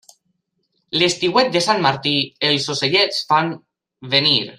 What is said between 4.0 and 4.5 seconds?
venir.